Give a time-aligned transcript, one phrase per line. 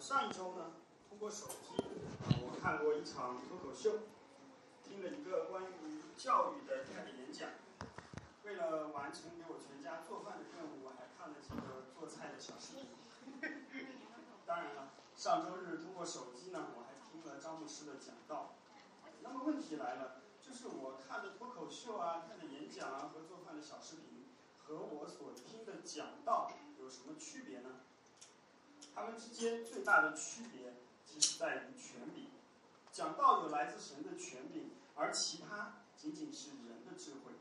[0.00, 0.72] 上一周呢，
[1.08, 1.82] 通过手机，
[2.42, 4.06] 我看过一场脱口秀，
[4.84, 7.48] 听了一个关于教育的 TED 演讲。
[8.44, 12.86] 为了完成给我全家做饭的任务，我还看了几个做菜的小视频。
[14.46, 18.54] 当然了，上周日通过手机呢，我还听了张牧师的讲道。
[19.22, 24.28] 那么问题来了，就是我看的脱口秀啊，看的演讲啊和做饭的小视频，
[24.62, 27.70] 和我所听的讲道有什么区别呢？
[28.96, 30.72] 他们之间最大的区别，
[31.04, 32.30] 其实在于权柄。
[32.90, 37.32] 讲道有来自神的权柄，而其他仅仅是人的智慧。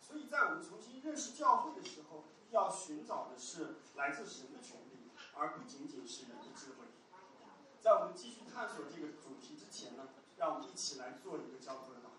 [0.00, 6.86] 所以在我们重新认识教会的时候，要寻找的是来自神的权柄，而不仅仅是人的智慧。
[7.80, 10.04] 在我们继续探索这个主题之前呢，
[10.38, 12.11] 让我们一起来做一个交托的祷告。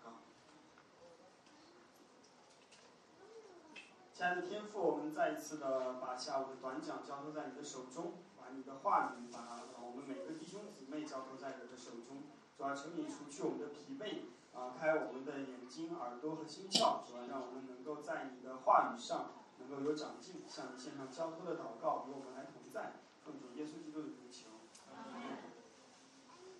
[4.14, 8.12] 亲爱的天父，我们再一次的把下午的短讲交托在你的手中。
[8.38, 12.22] 把你的话语，把我们每个弟兄姊妹交托在你的手中，
[12.56, 20.44] 主要求你除去我们的疲惫，啊，开我们的眼睛、耳朵和心窍，主要让我们能够在你的话语上能够有长进。
[20.46, 22.92] 向你献上交托的祷告，与我们来同在，
[23.24, 24.46] 奉主耶稣基督的名求。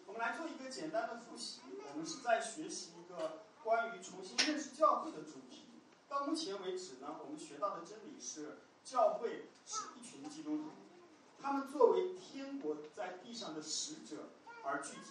[0.06, 1.61] 我们来做一个简单的复习，
[1.92, 5.63] 我们是在学习一个关于重新认识教会的主题。
[6.14, 10.70] 到目前为止呢，我们学到的真理是，教会是一群基督徒。
[11.42, 14.28] 他们作为天国在地上的使者
[14.62, 15.10] 而聚集。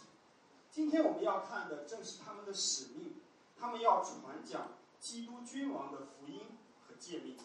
[0.71, 3.15] 今天我们要看的正是他们的使命，
[3.59, 4.69] 他们要传讲
[5.01, 6.39] 基督君王的福音
[6.87, 7.37] 和诫命。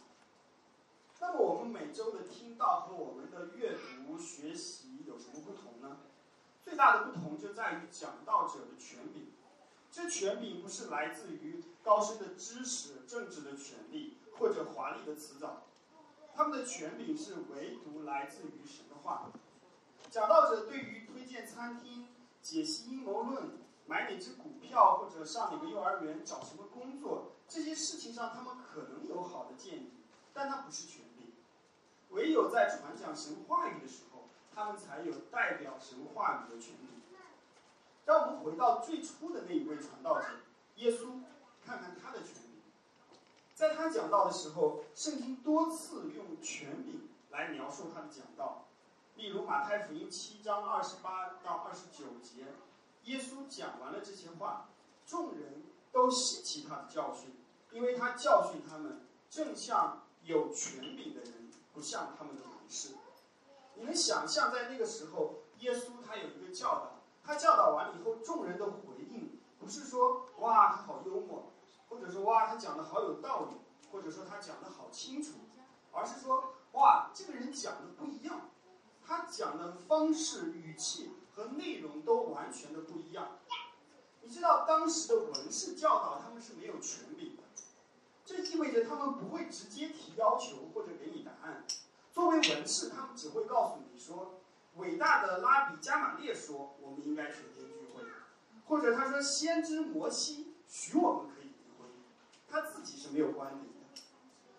[1.18, 5.98] 那么我们每周的听到和我们的阅读学习有什么不同呢？
[6.62, 9.32] 最大的不同就在于讲道者的权柄。
[9.98, 15.64] 这权柄不是来自于高深的知识、政治的权利或者华丽的辞藻。
[16.32, 19.32] 他们的权柄是唯独来自于神的话。
[20.08, 22.06] 讲道者对于推荐餐厅、
[22.40, 29.90] 解析阴谋论、买哪只股票或者上哪个幼儿园、找什么工作这些事情上，他们可能有好的建议，
[30.32, 31.32] 但他不是权柄。
[32.10, 36.97] 唯有在传讲神话语的时候，他们才有代表神话语的权利。
[38.08, 40.24] 让我们回到最初的那一位传道者
[40.76, 41.20] 耶稣，
[41.62, 42.36] 看看他的权。
[43.54, 48.64] 在他讲道的时候，圣经多次用权柄来描述他的讲道。
[49.16, 52.46] 例如马太福音七章二十八到二十九节，
[53.04, 54.70] 耶稣讲完了这些话，
[55.06, 57.34] 众人都吸取他的教训，
[57.72, 62.94] 因为他教训他们，正像有权柄的人，不像他们的同事。
[63.74, 66.97] 你们想象在那个时候，耶稣他有一个教导，
[67.28, 71.52] 他教导完了以后，众人的回应不是说哇他好幽默。
[71.90, 73.56] 或者说哇，他讲的好有道理，
[73.90, 75.38] 或者说他讲的好清楚，
[75.90, 78.50] 而是说哇，这个人讲的不一样，
[79.02, 83.38] 他讲的方式、语气和内容都完全的不一样。
[84.20, 87.42] 你知道当时的文士教导他们是没有权柄的，
[88.22, 91.64] 这意味着他们不会直接提要求或者给你答案。
[92.12, 94.37] 作为文士，他们只会告诉你说，
[94.78, 98.02] 伟大的拉比加马列说我们应该全天聚会，
[98.66, 101.88] 或者他说先知摩西许我们可以离婚。
[102.48, 104.02] 他自己是没有观点的，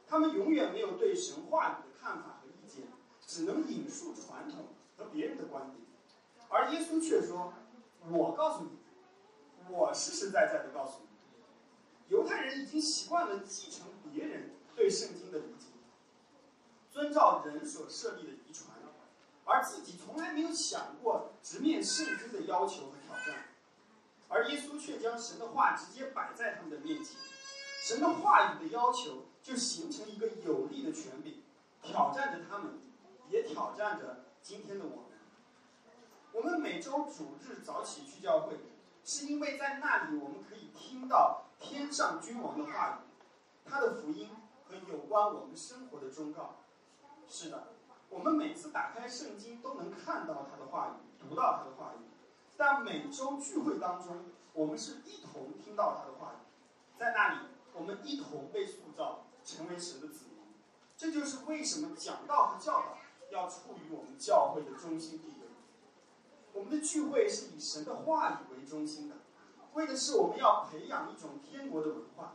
[0.08, 2.84] 他们永远没有对神话语的看法和意见，
[3.26, 5.78] 只能引述传统和别人的观点。
[6.50, 7.54] 而耶稣却说
[8.10, 8.72] ：“我告诉你，
[9.70, 11.08] 我实实在在的告诉你。”
[12.10, 15.68] 犹太人已经习惯了继承别人对圣经的理解，
[16.92, 18.79] 遵照人所设立的遗传，
[19.50, 23.46] 而自己从来没有想过直面圣经的要求和挑战。
[24.28, 27.20] 而耶稣却将神的话直接摆在他们的面前。
[27.82, 31.42] 神的话语的要求，就形成一个有力的权柄，
[31.82, 32.80] 挑战着他们，
[33.30, 35.06] 也挑战着今天的我们。
[36.32, 38.60] 我们每周主日早起去教会，
[39.04, 43.24] 是因为在那里我们可以听到天上君王的话语，
[43.66, 44.30] 他的福音
[44.66, 46.58] 和有关我们生活的忠告。
[47.28, 47.70] 是的，
[48.10, 52.04] 我们每次打开圣经都能看到他的话语，读到他的话语。
[52.58, 57.48] 但每周聚会当中，我们是一同听到他的话语，在那里。
[57.72, 60.44] 我们一同被塑造成为神的子民，
[60.98, 62.98] 这就是为什么讲道和教导
[63.32, 65.48] 要处于我们教会的中心地位。
[66.52, 69.16] 我们的聚会是以神的话语为中心的，
[69.76, 72.34] 为的是我们要培养一种天国的文化。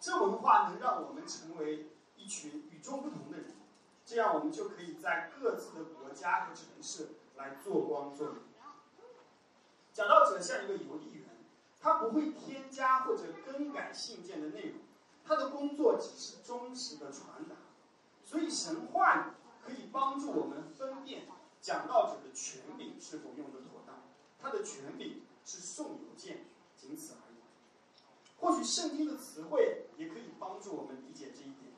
[0.00, 3.54] 这文化能让我们成为一群与众不同的人，
[4.10, 8.34] 这样我们就可以在各自的国家和城市来做光做影。
[9.92, 11.26] 讲道者像一个邮递员。
[11.80, 14.80] 他不会添加或者更改信件的内容，
[15.24, 17.54] 他的工作只是忠实的传达。
[18.26, 21.22] 所以神话可以帮助我们分辨
[21.62, 24.02] 讲道者的权柄是否用得妥当，
[24.42, 26.44] 他的权柄是送邮件，
[26.76, 27.36] 仅此而已。
[28.40, 31.69] 或许圣经的词汇也可以帮助我们理解这一点。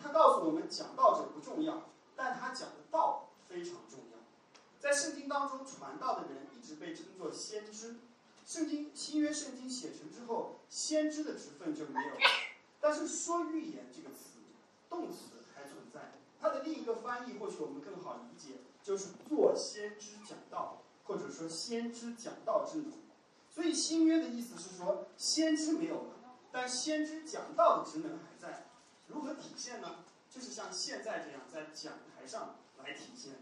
[0.00, 1.82] 他告诉我们，讲道者不重要，
[2.14, 4.18] 但他讲的道非常重要。
[4.78, 7.96] 在圣经当中，传道的人一直被称作先知。
[8.46, 12.20] 圣经新约圣经写成之后，先知的职分就没有了。
[12.80, 14.38] 但是说预言这个词，
[14.88, 16.12] 动词还存在。
[16.40, 22.92] 它的另一个翻译，或许我们更好理解，就是做先知讲道，或者说先知讲道之能。
[23.50, 26.10] 所以新约的意思是说，先知没有了，
[26.52, 28.67] 但先知讲道的职能还在。
[29.08, 30.04] 如何体现呢？
[30.30, 33.32] 就是像现在这样，在讲台上来体现。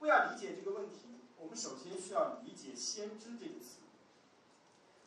[0.00, 3.80] 为了理解这个问题，我们首先需要理解“先知”这个词。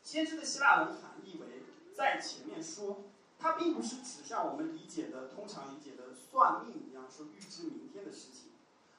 [0.04, 1.64] 先知的希腊文含义为
[1.96, 3.04] 在前面说，
[3.40, 8.52] 它并不是指向我们理解的通常理解的算命一样说预知明天的事情，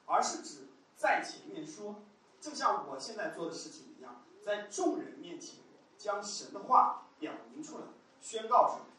[0.04, 0.66] 而是指
[0.96, 2.02] 在前面说，
[2.40, 5.60] 就像我现在做的事情一样，在众人面前
[5.96, 7.84] 将神的话表明出来，
[8.20, 8.97] 宣告出来。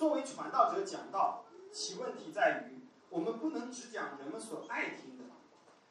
[0.00, 5.24] 作为传道者讲道，其问题在于，我们不能只讲人们所爱听的，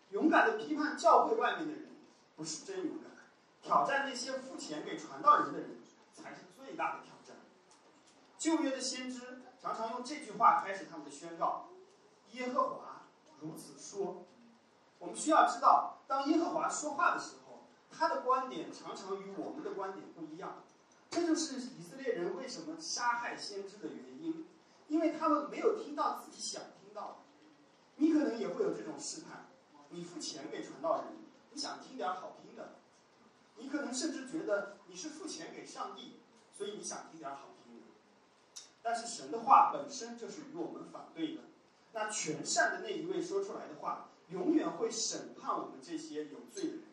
[0.10, 1.92] 勇敢的批判教会外面的人，
[2.36, 3.12] 不是真勇敢。
[3.62, 5.78] 挑战那些付钱给传道人的人，
[6.12, 7.36] 才是最大的挑战。
[8.40, 11.70] 旧约的先知常常用这句话开始他们的宣告
[12.34, 13.04] ：“耶和华
[13.40, 14.26] 如此说。”
[14.98, 20.64] 我们需要知道，当耶和华说话的时候，他的观点常常与我们的观点不一样。
[21.10, 24.46] 这就是以色列人为什么杀害先知的原因，
[24.88, 27.16] 因为他们没有听到自己想听到的。
[27.96, 29.48] 你可能也会有这种试探：
[29.90, 31.14] 你付钱给传道人，
[31.52, 32.76] 你想听点好听的。
[33.58, 36.20] 你可能甚至觉得你是付钱给上帝，
[36.56, 37.88] 所以你想听点好听的。
[38.82, 41.42] 但是神的话本身就是与我们反对的。
[41.92, 46.84] 那全善的那一位说出来的话，永远会审判我们这些有罪的人。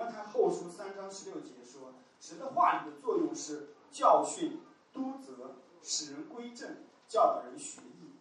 [0.00, 4.58] 提摩太后书三章十六节说，神的话语的作用是教训、
[4.94, 6.76] 督责、使人归正、
[7.06, 8.12] 教导人学艺。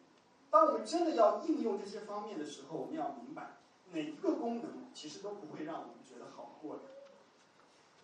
[0.49, 3.59] 当我们真的要应用这些方面的时候，我们要明白，
[3.93, 6.81] 哪一个功能其实都不会让我们觉得好过的。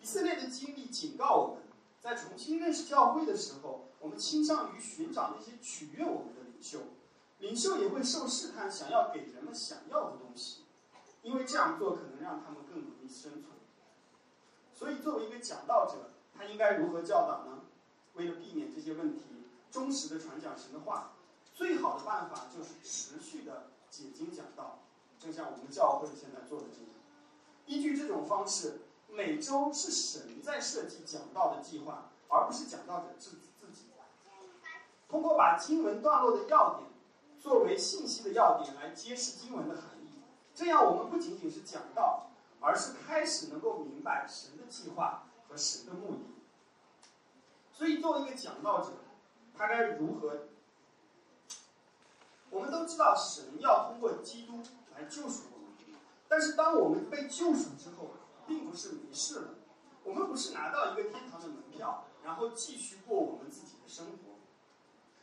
[0.00, 1.64] 以色列的经历警告我们，
[2.00, 6.78] 在重新认识教会的时候，我们倾向于寻找那些取悦我们的领袖，
[7.40, 10.62] 领袖也会受试探，想要给人们想要的东西，
[11.20, 13.55] 因为这样做可能让他们更容易生存。
[14.76, 17.62] 所以，作为一个讲道者，他应该如何教导呢？
[18.14, 19.22] 为了避免这些问题，
[19.70, 21.12] 忠实的传讲神的话，
[21.54, 24.80] 最好的办法就是持续的解经讲道，
[25.18, 26.90] 正像我们教会现在做的这样。
[27.64, 28.82] 依据这种方式。
[29.08, 33.84] 每周是神在设计讲道的计划，而不是讲道者自自己。
[35.08, 36.90] 通过把经文段落的要点
[37.40, 40.18] 作为信息的要点来揭示经文的含义，
[40.52, 42.25] 这样我们不仅仅是讲道，
[42.60, 46.20] 而是开始能够明白神的计划和神的目的。
[47.72, 48.92] 所以，作为一个讲道者，
[49.56, 50.48] 他该如何？
[52.50, 54.62] 我们都知道，神要通过基督
[54.94, 55.98] 来救赎我们，
[56.28, 58.12] 但是当我们被救赎之后，
[58.46, 59.48] 并不是迷失了，
[60.04, 64.36] 我们不是拿到一个天堂的门票，然后继续过我们自己的生活。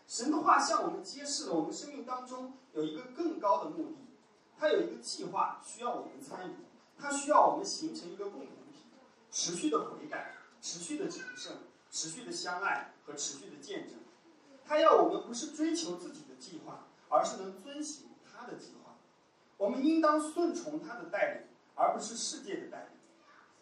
[0.06, 3.98] 神的话向我们揭示了我们生命当中有一个更高的目的，
[4.60, 6.54] 它有一个计划需要我们参与，
[7.04, 8.86] 它需要我们形成一个共同体，
[9.30, 11.58] 持续的悔改，持续的成圣，
[11.92, 13.98] 持续的相爱和持续的见证。
[14.66, 18.96] 他要我们不是追求自己的计划，而是能遵行他的计划。
[19.58, 22.88] 我们应当顺从他的带领，而不是世界的带领。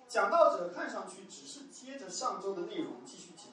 [0.07, 3.48] 讲道者看上去只是接着上周的内容继续讲，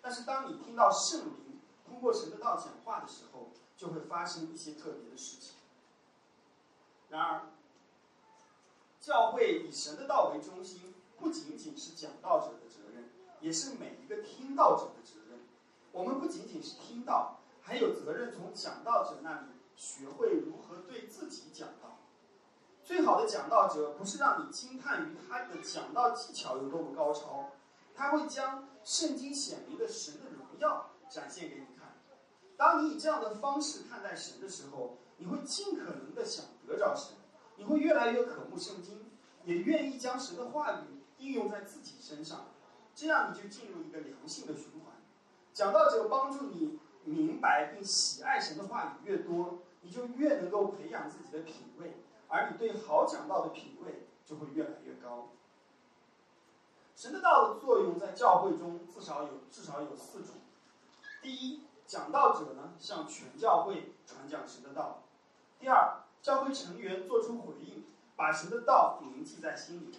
[0.00, 5.56] 但是当你听到圣灵通过神的道讲话的时候，就会发生一些特别的事情。
[7.10, 7.42] 然而，
[9.06, 13.08] 教会以神的道为中心，不仅仅是讲道者的责任，
[13.38, 15.38] 也是每一个听道者的责任。
[15.92, 19.46] 我们不仅仅是听到，还有责任从讲道者那里
[19.76, 22.00] 学会如何对自己讲道。
[22.82, 27.52] 最好的讲道者不是让你惊叹于他的讲道技巧有多么高超，
[27.94, 31.94] 他会将圣经显明的神的荣耀展现给你看。
[32.56, 37.14] 当你以这样的方式看待神的时候，你会尽可能的想得着神，
[37.56, 39.06] 你会越来越渴慕圣经，
[39.44, 40.84] 也愿意将神的话语
[41.18, 42.46] 应用在自己身上，
[42.94, 44.94] 这样你就进入一个良性的循环。
[45.52, 51.96] 讲道者帮助你明白并喜爱神的话语越多，你就越能够培养自己的品味。
[52.28, 55.28] 而你对好讲道的品味就会越来越高。
[56.96, 60.34] 神的道的作用在教会中至少有至少有四种：
[61.22, 65.02] 第一，讲道者呢向全教会传讲神的道；
[65.60, 67.84] 第二，教会成员做出回应，
[68.16, 69.96] 把神的道铭记在心里。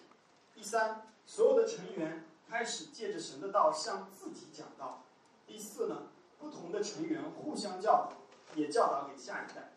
[0.54, 5.04] 第三，所有的成员开始借着神的道向自己讲道。
[5.46, 6.08] 第四呢，
[6.38, 8.14] 不同的成员互相教导，
[8.56, 9.72] 也教导给下一代。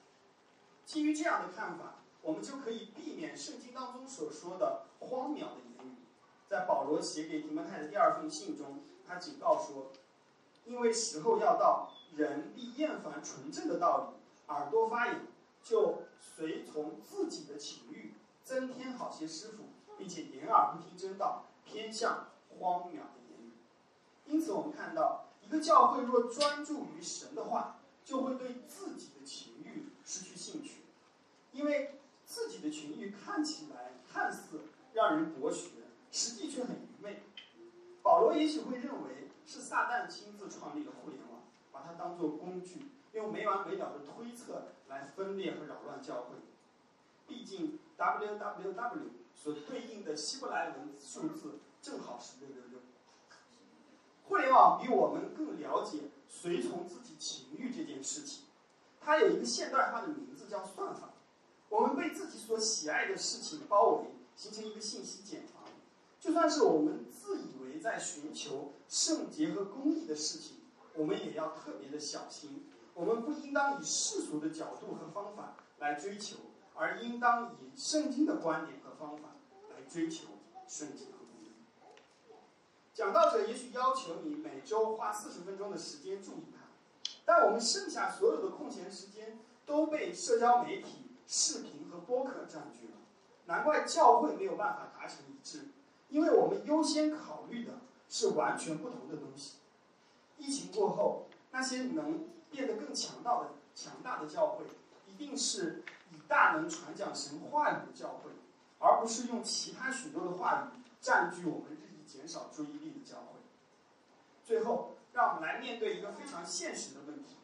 [0.84, 5.98] 基于这样的看法，我们就可以避免圣经当中所说的荒谬的言语。
[6.48, 9.92] 在保罗写给提摩太的第二封信中，他警告说
[10.66, 15.20] ：“因为时候要到，人必厌烦纯正的道理，耳朵发痒，
[15.62, 18.14] 就随从自己的情欲，
[18.44, 19.64] 增添好些师傅，
[19.96, 23.52] 并且掩耳不听真道，偏向荒谬的言语。”
[24.26, 30.82] 因此，我们看到，一个教会若专注于神的话，就会对自己的情欲失去兴趣，
[31.52, 34.60] 因为自己的情欲看起来看似
[34.92, 35.70] 让人博学。
[36.12, 37.22] 实际却很愚昧。
[38.02, 46.36] 保罗也许会认为是撒旦亲自创立了互联网，把它当作工具，用没完没了的推测来分裂和扰乱教会。
[47.26, 52.80] 毕竟 www 所对应的希伯来文数字正好是六六六。
[54.24, 58.44] 互联网比我们更了解随从自己情欲这件事情，
[59.00, 61.10] 它有一个现代化的名字叫算法。
[61.68, 65.64] 我们被自己所喜爱的事情包围，形成一个信息茧房。
[66.20, 70.58] 就算是我们自以为在寻求圣洁和公义的事情，
[70.94, 72.66] 我们也要特别的小心。
[73.00, 76.36] 我们不应当以世俗的角度和方法来追求，
[76.74, 79.30] 而应当以圣经的观点和方法
[79.70, 80.26] 来追求
[80.68, 81.52] 圣经和公义。
[82.92, 86.66] 讲道者也许要求你每周花四十分钟的时间注意他，
[87.24, 92.98] 但我们剩下所有的空闲时间都被社交媒体、视频和播客占据了。
[93.46, 95.68] 难怪教会没有办法达成一致。
[96.10, 97.78] 因为我们优先考虑的
[98.10, 99.54] 是完全不同的东西。
[100.36, 104.64] 疫情过后，那些能变得更强大的、强大的教会，
[105.06, 108.30] 一定是以大能传讲神话语的教会，
[108.78, 113.40] 而不是用其他许多的话语占据我们日益减少注意力的教会。
[114.44, 117.36] 最后，让我们来面对一个非常现实的问题：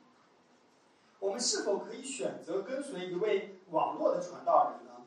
[1.21, 5.07] 我们是否可以选择跟随一位网络的传道人呢？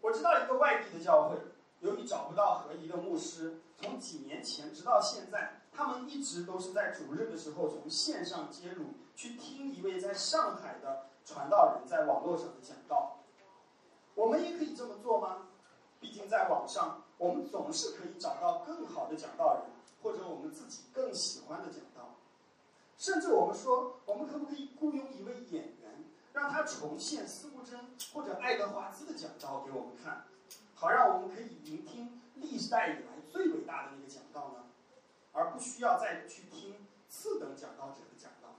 [0.00, 1.36] 我知道一个外地的教会，
[1.80, 13.20] 由于找不到合宜的牧师，从几年前直到现在，他们一直都是在主日的时候从线上接入，去听一位在上海的传道人在网络上的讲道。
[14.14, 15.46] 我们也可以这么做吗？
[15.98, 19.62] 毕竟在网上，我们总是可以找到更好的讲道人，
[20.02, 22.16] 或者我们自己更喜欢的讲道。
[22.98, 26.04] 甚至我们说，我们可不可以雇佣一位演员？
[26.34, 30.26] 让他重现司布真或者爱德华兹的讲道给我们看，
[30.74, 34.64] 好让我们可以聆听历代以来最伟大的那个讲道呢，
[35.32, 36.76] 而不需要再去听
[37.08, 38.56] 次等讲道者的讲道。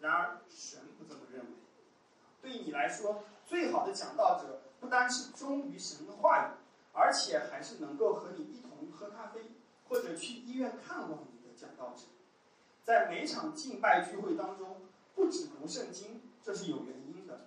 [0.00, 1.46] 然而神不这么认为，
[2.42, 6.50] 对你来说，最好的讲道者不单是忠于神的话语，
[6.92, 9.52] 而且还是能够和你一同喝咖啡
[9.88, 12.02] 或者去医院看望你的讲道者，
[12.84, 14.82] 在每场敬拜聚会当中。
[15.16, 17.46] 不止读圣经，这是有原因的。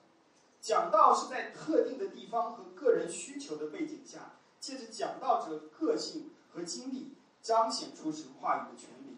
[0.59, 9.17] 讲道是在特定的地方和个人需求的背景下，借着讲道者个性和经历，彰显出神话语的权柄。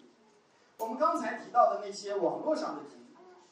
[0.78, 2.92] 我们刚才提到的那些网络上的人，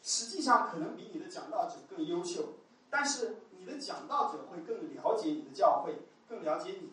[0.02, 2.54] 实际上可能比你的讲道者更优秀，
[2.90, 6.92] 但是你的讲道者会更了解你的教会，更了解你。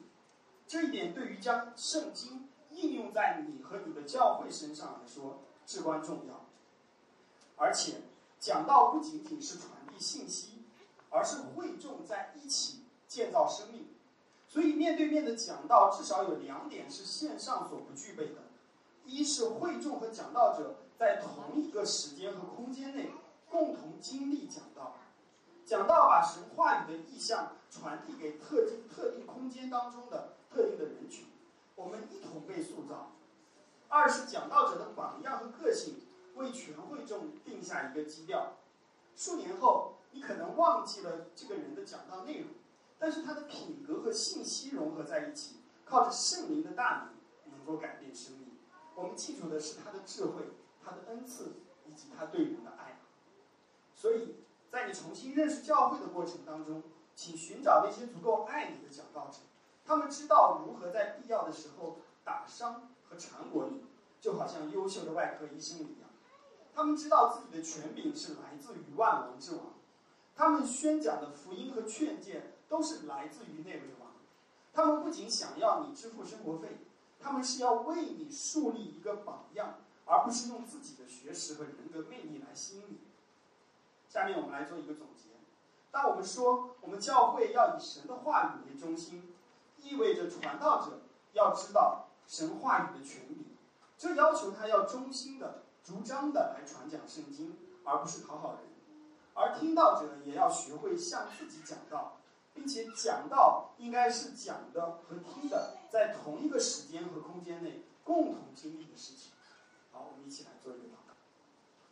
[0.66, 6.44] 这一点对于将圣经应用在你和你的教会身上来说至关重要。
[7.56, 8.02] 而且，
[8.38, 10.64] 讲道不仅仅是传递信息，
[11.08, 13.85] 而是会众在一起建造生命。
[14.56, 18.36] 所以，面对面的讲道至少有两点是线上所不具备的：
[19.04, 23.10] 一是会众和讲道者在同一个时间和空间内
[23.50, 24.94] 共同经历讲道，
[25.66, 31.26] 讲道把神话语的意象传递给特定特定空间当中的特定的人群，
[31.74, 33.12] 我们一同被塑造；
[33.88, 35.96] 二是讲道者的榜样和个性。
[36.36, 38.54] 为全会众定下一个基调，
[39.14, 42.48] 数年后你可能忘记了这个人的讲道内容，
[42.98, 47.10] 但是他的品格和信息融合在一起，靠着圣灵的大
[47.44, 48.48] 能，能够改变生命。
[48.94, 50.44] 我们记住的是他的智慧、
[50.82, 53.00] 他的恩赐以及他对人的爱。
[53.94, 54.36] 所以
[54.70, 56.82] 在你重新认识教会的过程当中，
[57.14, 59.38] 请寻找那些足够爱你的讲道者，
[59.84, 63.84] 他们知道如何在必要的时候打伤和缠裹你，
[64.20, 66.08] 就好像优秀的外科医生一样。
[66.74, 69.74] 他们知道自己的权柄是来自于万王之王，
[70.34, 74.10] 他们宣讲的福音和劝诫都是来自于那位王。
[74.72, 76.78] 他们不仅想要你支付生活费，
[77.18, 82.98] 他们是要为你树立一个榜样，而不是用自己的学识和人格魅力来吸引你。
[84.08, 85.30] 下面我们来做一个总结：
[85.90, 89.34] 当我们说我们教会要以神的话语为中心，
[89.78, 91.00] 意味着传道者
[91.32, 93.46] 要知道神话语的权柄，
[93.96, 98.60] 这要求他要忠心的、主张的来传讲圣经，而不是讨好人。
[99.34, 102.18] 而听到者也要学会向自己讲道，
[102.56, 109.30] 并且讲到应该是讲的和听的在同一个时间和空间内共同经历的事情。
[109.92, 111.14] 好，我们一起来做一个祷告。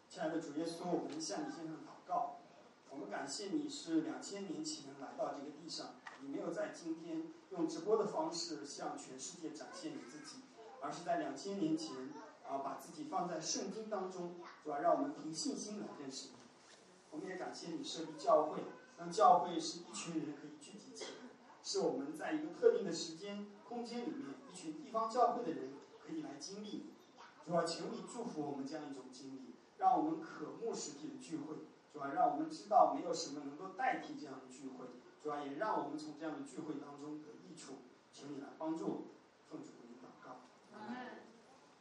[0.09, 2.39] 亲爱的主耶稣，我们向你献上祷告。
[2.91, 10.43] 我们感谢你是两千年前来到这个地上，你没有在今天用直播的方式向全世界展现你自己，
[10.81, 11.91] 而是在两千年前
[12.49, 16.35] 啊把自己放在圣经当中，主要让我们凭信心来认识你。
[17.11, 18.63] 我们也感谢你设立教会，
[18.99, 21.11] 让教会是一群人可以聚集起来，
[21.63, 26.87] 是我们在一个特定的时间空间里面，一群地方教会的人可以来经历。
[27.45, 31.57] 主要请你祝福我们这样一种经历，让我们渴慕实体的聚会。
[31.93, 34.87] 主要让我们知道没有什么能够代替这样的聚会。
[35.23, 37.75] 主要也让我们从这样的聚会当中得益处。
[38.13, 39.03] 请你来帮助我们。